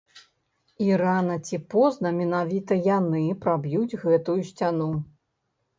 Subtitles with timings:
[0.85, 4.91] І рана ці позна менавіта яны праб'юць гэтую сцяну!